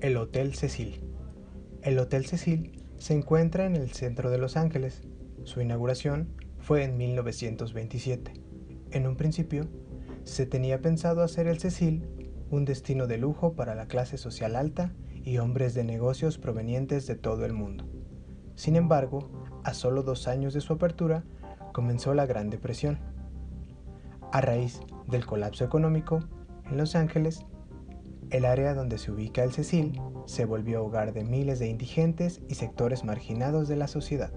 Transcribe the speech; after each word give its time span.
El 0.00 0.16
Hotel 0.16 0.54
Cecil. 0.54 1.02
El 1.82 1.98
Hotel 1.98 2.24
Cecil 2.24 2.82
se 2.96 3.12
encuentra 3.12 3.66
en 3.66 3.76
el 3.76 3.90
centro 3.90 4.30
de 4.30 4.38
Los 4.38 4.56
Ángeles. 4.56 5.02
Su 5.44 5.60
inauguración 5.60 6.30
fue 6.58 6.84
en 6.84 6.96
1927. 6.96 8.32
En 8.92 9.06
un 9.06 9.16
principio, 9.16 9.68
se 10.24 10.46
tenía 10.46 10.80
pensado 10.80 11.22
hacer 11.22 11.46
el 11.48 11.58
Cecil 11.58 12.08
un 12.48 12.64
destino 12.64 13.06
de 13.06 13.18
lujo 13.18 13.52
para 13.52 13.74
la 13.74 13.88
clase 13.88 14.16
social 14.16 14.56
alta 14.56 14.94
y 15.22 15.36
hombres 15.36 15.74
de 15.74 15.84
negocios 15.84 16.38
provenientes 16.38 17.06
de 17.06 17.16
todo 17.16 17.44
el 17.44 17.52
mundo. 17.52 17.86
Sin 18.54 18.76
embargo, 18.76 19.30
a 19.64 19.74
solo 19.74 20.02
dos 20.02 20.28
años 20.28 20.54
de 20.54 20.62
su 20.62 20.72
apertura, 20.72 21.24
comenzó 21.74 22.14
la 22.14 22.24
Gran 22.24 22.48
Depresión. 22.48 22.98
A 24.32 24.40
raíz 24.40 24.80
del 25.08 25.26
colapso 25.26 25.62
económico, 25.62 26.20
en 26.64 26.78
Los 26.78 26.96
Ángeles 26.96 27.44
el 28.30 28.44
área 28.44 28.74
donde 28.74 28.98
se 28.98 29.10
ubica 29.10 29.42
el 29.42 29.52
Cecil 29.52 30.00
se 30.26 30.44
volvió 30.44 30.84
hogar 30.84 31.12
de 31.12 31.24
miles 31.24 31.58
de 31.58 31.68
indigentes 31.68 32.40
y 32.48 32.54
sectores 32.54 33.04
marginados 33.04 33.68
de 33.68 33.76
la 33.76 33.88
sociedad. 33.88 34.32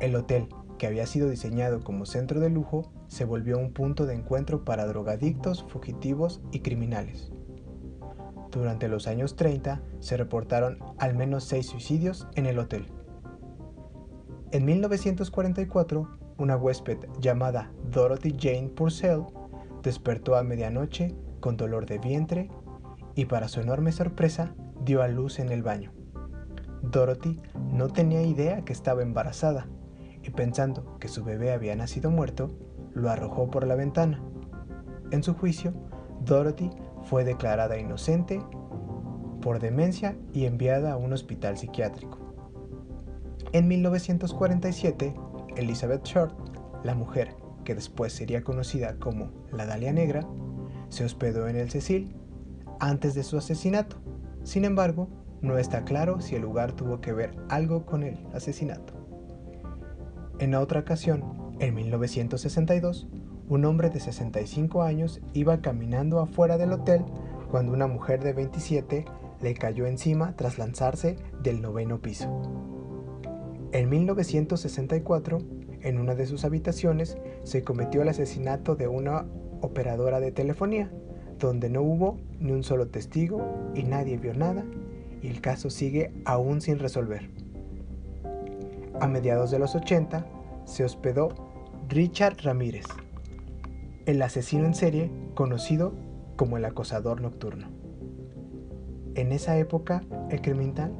El 0.00 0.14
hotel, 0.16 0.48
que 0.78 0.86
había 0.86 1.06
sido 1.06 1.28
diseñado 1.28 1.82
como 1.82 2.06
centro 2.06 2.40
de 2.40 2.50
lujo, 2.50 2.92
se 3.08 3.24
volvió 3.24 3.58
un 3.58 3.72
punto 3.72 4.06
de 4.06 4.14
encuentro 4.14 4.64
para 4.64 4.86
drogadictos, 4.86 5.64
fugitivos 5.68 6.40
y 6.50 6.60
criminales. 6.60 7.30
Durante 8.50 8.88
los 8.88 9.06
años 9.06 9.36
30 9.36 9.82
se 10.00 10.16
reportaron 10.16 10.78
al 10.98 11.14
menos 11.14 11.44
seis 11.44 11.66
suicidios 11.66 12.26
en 12.34 12.46
el 12.46 12.58
hotel. 12.58 12.86
En 14.52 14.64
1944, 14.64 16.08
una 16.38 16.56
huésped 16.56 16.98
llamada 17.20 17.72
Dorothy 17.90 18.34
Jane 18.38 18.68
Purcell 18.68 19.24
despertó 19.82 20.36
a 20.36 20.42
medianoche 20.42 21.14
con 21.40 21.56
dolor 21.56 21.86
de 21.86 21.98
vientre 21.98 22.50
y 23.14 23.26
para 23.26 23.48
su 23.48 23.60
enorme 23.60 23.92
sorpresa 23.92 24.54
dio 24.84 25.02
a 25.02 25.08
luz 25.08 25.38
en 25.38 25.50
el 25.50 25.62
baño. 25.62 25.92
Dorothy 26.82 27.40
no 27.72 27.88
tenía 27.88 28.22
idea 28.22 28.64
que 28.64 28.72
estaba 28.72 29.02
embarazada 29.02 29.66
y 30.22 30.30
pensando 30.30 30.98
que 30.98 31.08
su 31.08 31.24
bebé 31.24 31.52
había 31.52 31.74
nacido 31.76 32.10
muerto, 32.10 32.50
lo 32.94 33.10
arrojó 33.10 33.50
por 33.50 33.66
la 33.66 33.74
ventana. 33.74 34.22
En 35.10 35.22
su 35.22 35.34
juicio, 35.34 35.72
Dorothy 36.24 36.70
fue 37.04 37.24
declarada 37.24 37.78
inocente 37.78 38.42
por 39.40 39.60
demencia 39.60 40.16
y 40.32 40.46
enviada 40.46 40.92
a 40.92 40.96
un 40.96 41.12
hospital 41.12 41.56
psiquiátrico. 41.56 42.18
En 43.52 43.68
1947, 43.68 45.14
Elizabeth 45.56 46.04
Short, 46.04 46.34
la 46.82 46.94
mujer 46.94 47.36
que 47.64 47.74
después 47.74 48.12
sería 48.12 48.42
conocida 48.42 48.98
como 48.98 49.30
la 49.52 49.66
Dalia 49.66 49.92
Negra, 49.92 50.26
se 50.88 51.04
hospedó 51.04 51.48
en 51.48 51.56
el 51.56 51.70
Cecil 51.70 52.14
antes 52.80 53.14
de 53.14 53.22
su 53.22 53.36
asesinato. 53.36 53.96
Sin 54.42 54.64
embargo, 54.64 55.08
no 55.42 55.58
está 55.58 55.84
claro 55.84 56.20
si 56.20 56.34
el 56.34 56.42
lugar 56.42 56.72
tuvo 56.72 57.00
que 57.00 57.12
ver 57.12 57.36
algo 57.48 57.84
con 57.86 58.02
el 58.02 58.18
asesinato. 58.34 58.94
En 60.38 60.54
otra 60.54 60.80
ocasión, 60.80 61.54
en 61.60 61.74
1962, 61.74 63.08
un 63.48 63.64
hombre 63.64 63.90
de 63.90 64.00
65 64.00 64.82
años 64.82 65.20
iba 65.32 65.60
caminando 65.60 66.20
afuera 66.20 66.58
del 66.58 66.72
hotel 66.72 67.04
cuando 67.50 67.72
una 67.72 67.86
mujer 67.86 68.22
de 68.22 68.32
27 68.32 69.04
le 69.40 69.54
cayó 69.54 69.86
encima 69.86 70.34
tras 70.36 70.58
lanzarse 70.58 71.16
del 71.42 71.62
noveno 71.62 72.00
piso. 72.00 72.28
En 73.72 73.88
1964, 73.88 75.38
en 75.82 75.98
una 75.98 76.14
de 76.14 76.26
sus 76.26 76.44
habitaciones, 76.44 77.16
se 77.44 77.62
cometió 77.62 78.02
el 78.02 78.08
asesinato 78.08 78.74
de 78.74 78.88
una 78.88 79.26
operadora 79.66 80.20
de 80.20 80.32
telefonía, 80.32 80.90
donde 81.38 81.68
no 81.68 81.82
hubo 81.82 82.18
ni 82.40 82.52
un 82.52 82.64
solo 82.64 82.88
testigo 82.88 83.70
y 83.74 83.82
nadie 83.82 84.16
vio 84.16 84.34
nada, 84.34 84.64
y 85.22 85.28
el 85.28 85.40
caso 85.40 85.70
sigue 85.70 86.12
aún 86.24 86.60
sin 86.60 86.78
resolver. 86.78 87.30
A 89.00 89.06
mediados 89.06 89.50
de 89.50 89.58
los 89.58 89.74
80 89.74 90.26
se 90.64 90.84
hospedó 90.84 91.28
Richard 91.88 92.38
Ramírez, 92.42 92.86
el 94.06 94.22
asesino 94.22 94.64
en 94.64 94.74
serie 94.74 95.10
conocido 95.34 95.92
como 96.36 96.56
el 96.56 96.64
acosador 96.64 97.20
nocturno. 97.20 97.68
En 99.14 99.32
esa 99.32 99.58
época, 99.58 100.02
el 100.30 100.40
criminal 100.40 100.92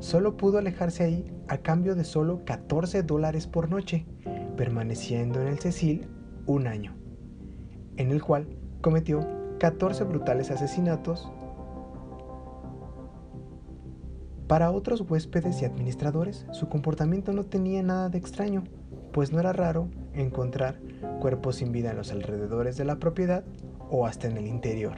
solo 0.00 0.36
pudo 0.36 0.58
alejarse 0.58 1.04
ahí 1.04 1.32
a 1.48 1.58
cambio 1.58 1.94
de 1.94 2.04
solo 2.04 2.44
14 2.44 3.02
dólares 3.02 3.46
por 3.46 3.70
noche, 3.70 4.06
permaneciendo 4.56 5.40
en 5.40 5.48
el 5.48 5.58
Cecil 5.58 6.06
un 6.46 6.66
año 6.66 7.03
en 7.96 8.10
el 8.10 8.22
cual 8.22 8.46
cometió 8.80 9.26
14 9.58 10.04
brutales 10.04 10.50
asesinatos. 10.50 11.30
Para 14.46 14.70
otros 14.70 15.02
huéspedes 15.08 15.62
y 15.62 15.64
administradores, 15.64 16.46
su 16.52 16.68
comportamiento 16.68 17.32
no 17.32 17.44
tenía 17.44 17.82
nada 17.82 18.08
de 18.08 18.18
extraño, 18.18 18.64
pues 19.12 19.32
no 19.32 19.40
era 19.40 19.52
raro 19.52 19.88
encontrar 20.12 20.78
cuerpos 21.20 21.56
sin 21.56 21.72
vida 21.72 21.90
en 21.90 21.96
los 21.96 22.12
alrededores 22.12 22.76
de 22.76 22.84
la 22.84 22.96
propiedad 22.96 23.44
o 23.90 24.06
hasta 24.06 24.28
en 24.28 24.36
el 24.36 24.46
interior. 24.46 24.96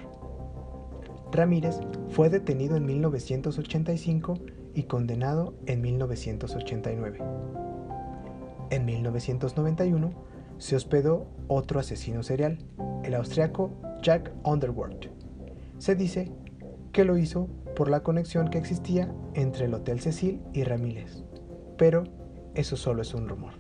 Ramírez 1.33 1.81
fue 2.09 2.31
detenido 2.31 2.77
en 2.77 2.87
1985 2.87 4.35
y 4.75 4.85
condenado 4.85 5.55
en 5.67 5.81
1989. 5.81 7.19
En 8.71 8.85
1991 8.85 10.11
se 10.59 10.77
hospedó 10.77 11.27
otro 11.49 11.81
asesino 11.81 12.23
serial, 12.23 12.59
el 13.05 13.15
austriaco 13.15 13.71
Jack 14.03 14.33
Underwood. 14.45 15.07
Se 15.79 15.95
dice 15.95 16.33
que 16.93 17.05
lo 17.05 17.19
hizo 17.19 17.49
por 17.75 17.91
la 17.91 18.03
conexión 18.03 18.49
que 18.49 18.59
existía 18.59 19.13
entre 19.35 19.67
el 19.67 19.75
Hotel 19.75 20.01
Cecil 20.01 20.41
y 20.53 20.65
Ramírez, 20.65 21.25
pero 21.77 22.05
eso 22.55 22.77
solo 22.77 23.03
es 23.03 23.15
un 23.15 23.29
rumor. 23.29 23.53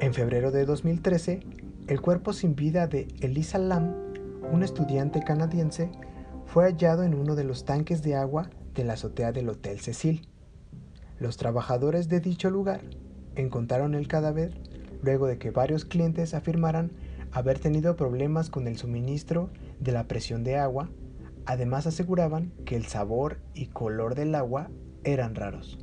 En 0.00 0.12
febrero 0.12 0.50
de 0.50 0.66
2013, 0.66 1.40
el 1.86 2.00
cuerpo 2.00 2.32
sin 2.32 2.56
vida 2.56 2.86
de 2.88 3.06
Elisa 3.20 3.58
Lam, 3.58 3.94
un 4.52 4.62
estudiante 4.62 5.22
canadiense, 5.22 5.90
fue 6.44 6.64
hallado 6.64 7.04
en 7.04 7.14
uno 7.14 7.36
de 7.36 7.44
los 7.44 7.64
tanques 7.64 8.02
de 8.02 8.16
agua 8.16 8.50
de 8.74 8.84
la 8.84 8.94
azotea 8.94 9.32
del 9.32 9.48
Hotel 9.48 9.80
Cecil. 9.80 10.28
Los 11.18 11.36
trabajadores 11.36 12.08
de 12.08 12.20
dicho 12.20 12.50
lugar 12.50 12.82
encontraron 13.36 13.94
el 13.94 14.08
cadáver 14.08 14.60
luego 15.02 15.26
de 15.26 15.38
que 15.38 15.50
varios 15.50 15.84
clientes 15.84 16.34
afirmaran 16.34 16.92
haber 17.32 17.58
tenido 17.58 17.96
problemas 17.96 18.50
con 18.50 18.66
el 18.66 18.76
suministro 18.76 19.50
de 19.80 19.92
la 19.92 20.08
presión 20.08 20.44
de 20.44 20.56
agua, 20.56 20.90
además 21.44 21.86
aseguraban 21.86 22.52
que 22.64 22.76
el 22.76 22.86
sabor 22.86 23.38
y 23.54 23.66
color 23.66 24.14
del 24.14 24.34
agua 24.34 24.70
eran 25.04 25.34
raros. 25.34 25.78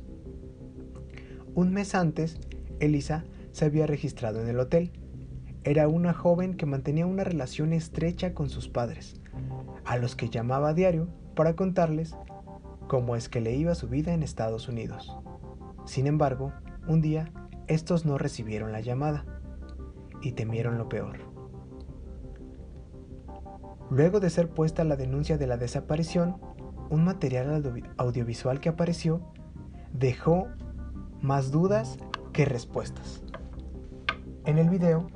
Un 1.54 1.72
mes 1.72 1.94
antes, 1.94 2.40
Elisa 2.80 3.24
se 3.52 3.64
había 3.64 3.86
registrado 3.86 4.40
en 4.40 4.48
el 4.48 4.58
hotel. 4.58 4.90
Era 5.62 5.86
una 5.88 6.12
joven 6.12 6.54
que 6.54 6.66
mantenía 6.66 7.06
una 7.06 7.24
relación 7.24 7.72
estrecha 7.72 8.34
con 8.34 8.50
sus 8.50 8.68
padres, 8.68 9.20
a 9.84 9.96
los 9.96 10.16
que 10.16 10.28
llamaba 10.28 10.70
a 10.70 10.74
diario 10.74 11.08
para 11.34 11.54
contarles 11.54 12.14
cómo 12.88 13.16
es 13.16 13.28
que 13.28 13.40
le 13.40 13.54
iba 13.54 13.74
su 13.74 13.88
vida 13.88 14.12
en 14.12 14.22
Estados 14.22 14.68
Unidos. 14.68 15.16
Sin 15.86 16.06
embargo, 16.06 16.52
un 16.86 17.00
día 17.00 17.32
estos 17.68 18.04
no 18.04 18.18
recibieron 18.18 18.72
la 18.72 18.80
llamada 18.80 19.24
y 20.22 20.32
temieron 20.32 20.78
lo 20.78 20.88
peor. 20.88 21.18
Luego 23.90 24.20
de 24.20 24.30
ser 24.30 24.48
puesta 24.48 24.82
la 24.84 24.96
denuncia 24.96 25.38
de 25.38 25.46
la 25.46 25.56
desaparición, 25.56 26.36
un 26.90 27.04
material 27.04 27.84
audiovisual 27.96 28.60
que 28.60 28.70
apareció 28.70 29.20
dejó 29.92 30.48
más 31.20 31.50
dudas 31.50 31.98
que 32.32 32.44
respuestas. 32.44 33.22
En 34.44 34.58
el 34.58 34.68
video 34.68 35.06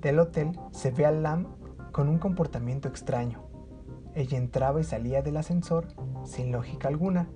del 0.00 0.18
hotel 0.18 0.52
se 0.70 0.90
ve 0.90 1.04
a 1.06 1.10
Lam 1.10 1.48
con 1.92 2.08
un 2.08 2.18
comportamiento 2.18 2.88
extraño. 2.88 3.42
Ella 4.14 4.38
entraba 4.38 4.80
y 4.80 4.84
salía 4.84 5.22
del 5.22 5.36
ascensor 5.36 5.88
sin 6.24 6.52
lógica 6.52 6.88
alguna 6.88 7.28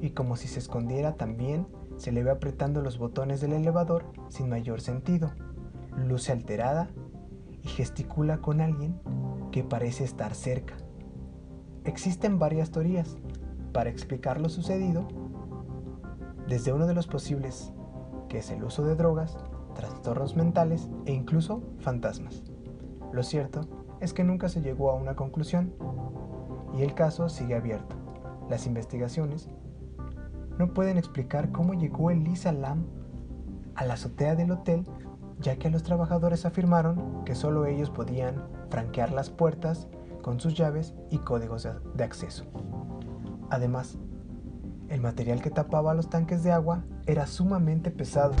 y 0.00 0.10
como 0.10 0.36
si 0.36 0.48
se 0.48 0.58
escondiera 0.58 1.14
también 1.14 1.66
se 2.02 2.10
le 2.10 2.24
ve 2.24 2.32
apretando 2.32 2.82
los 2.82 2.98
botones 2.98 3.40
del 3.40 3.52
elevador 3.52 4.06
sin 4.28 4.48
mayor 4.48 4.80
sentido. 4.80 5.30
Luce 5.96 6.32
alterada 6.32 6.90
y 7.62 7.68
gesticula 7.68 8.38
con 8.38 8.60
alguien 8.60 9.00
que 9.52 9.62
parece 9.62 10.02
estar 10.02 10.34
cerca. 10.34 10.74
Existen 11.84 12.40
varias 12.40 12.72
teorías 12.72 13.16
para 13.72 13.88
explicar 13.88 14.40
lo 14.40 14.48
sucedido, 14.48 15.06
desde 16.48 16.72
uno 16.72 16.88
de 16.88 16.94
los 16.94 17.06
posibles, 17.06 17.72
que 18.28 18.38
es 18.38 18.50
el 18.50 18.64
uso 18.64 18.82
de 18.82 18.96
drogas, 18.96 19.38
trastornos 19.76 20.34
mentales 20.34 20.90
e 21.06 21.12
incluso 21.12 21.62
fantasmas. 21.78 22.42
Lo 23.12 23.22
cierto 23.22 23.60
es 24.00 24.12
que 24.12 24.24
nunca 24.24 24.48
se 24.48 24.60
llegó 24.60 24.90
a 24.90 24.96
una 24.96 25.14
conclusión 25.14 25.72
y 26.76 26.82
el 26.82 26.94
caso 26.94 27.28
sigue 27.28 27.54
abierto. 27.54 27.94
Las 28.50 28.66
investigaciones 28.66 29.48
no 30.58 30.72
pueden 30.72 30.98
explicar 30.98 31.50
cómo 31.50 31.74
llegó 31.74 32.10
Elisa 32.10 32.52
Lam 32.52 32.84
a 33.74 33.84
la 33.84 33.94
azotea 33.94 34.34
del 34.34 34.50
hotel, 34.50 34.84
ya 35.40 35.56
que 35.56 35.70
los 35.70 35.82
trabajadores 35.82 36.44
afirmaron 36.44 37.24
que 37.24 37.34
solo 37.34 37.66
ellos 37.66 37.90
podían 37.90 38.42
franquear 38.70 39.12
las 39.12 39.30
puertas 39.30 39.88
con 40.22 40.40
sus 40.40 40.54
llaves 40.54 40.94
y 41.10 41.18
códigos 41.18 41.66
de 41.94 42.04
acceso. 42.04 42.44
Además, 43.50 43.98
el 44.88 45.00
material 45.00 45.42
que 45.42 45.50
tapaba 45.50 45.94
los 45.94 46.10
tanques 46.10 46.42
de 46.42 46.52
agua 46.52 46.84
era 47.06 47.26
sumamente 47.26 47.90
pesado, 47.90 48.34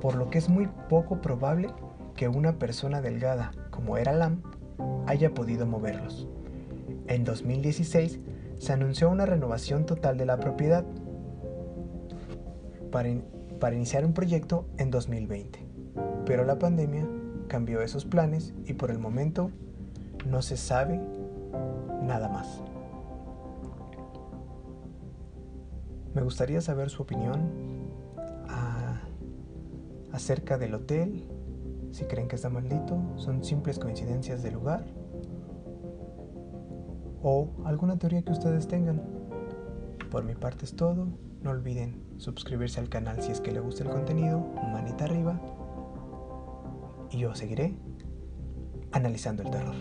por 0.00 0.16
lo 0.16 0.30
que 0.30 0.38
es 0.38 0.48
muy 0.48 0.68
poco 0.88 1.20
probable 1.20 1.68
que 2.16 2.28
una 2.28 2.58
persona 2.58 3.00
delgada, 3.00 3.52
como 3.70 3.96
era 3.96 4.12
Lam, 4.12 4.42
haya 5.06 5.32
podido 5.34 5.66
moverlos. 5.66 6.28
En 7.06 7.24
2016 7.24 8.20
se 8.58 8.72
anunció 8.72 9.08
una 9.08 9.26
renovación 9.26 9.86
total 9.86 10.18
de 10.18 10.26
la 10.26 10.38
propiedad 10.38 10.84
para, 12.90 13.74
iniciar 13.74 14.04
un 14.04 14.12
proyecto 14.12 14.66
en 14.78 14.90
2020, 14.90 15.58
pero 16.26 16.44
la 16.44 16.58
pandemia 16.58 17.06
cambió 17.48 17.82
esos 17.82 18.04
planes 18.04 18.54
y 18.66 18.74
por 18.74 18.90
el 18.90 18.98
momento 18.98 19.50
no 20.26 20.42
se 20.42 20.56
sabe 20.56 21.00
nada 22.02 22.28
más. 22.28 22.62
Me 26.14 26.22
gustaría 26.22 26.60
saber 26.60 26.90
su 26.90 27.02
opinión 27.02 27.48
ah, 28.48 29.00
acerca 30.12 30.58
del 30.58 30.74
hotel, 30.74 31.28
si 31.92 32.04
creen 32.04 32.28
que 32.28 32.36
está 32.36 32.50
maldito, 32.50 33.00
son 33.16 33.44
simples 33.44 33.78
coincidencias 33.78 34.42
de 34.42 34.50
lugar 34.50 34.84
o 37.22 37.48
alguna 37.64 37.98
teoría 37.98 38.22
que 38.22 38.32
ustedes 38.32 38.66
tengan. 38.66 39.02
Por 40.10 40.24
mi 40.24 40.34
parte 40.34 40.64
es 40.64 40.74
todo, 40.74 41.06
no 41.42 41.50
olviden 41.50 42.09
suscribirse 42.20 42.78
al 42.80 42.88
canal 42.90 43.22
si 43.22 43.32
es 43.32 43.40
que 43.40 43.50
le 43.50 43.60
gusta 43.60 43.82
el 43.82 43.90
contenido, 43.90 44.40
manita 44.72 45.04
arriba 45.04 45.40
y 47.10 47.18
yo 47.18 47.34
seguiré 47.34 47.74
analizando 48.92 49.42
el 49.42 49.50
terror. 49.50 49.74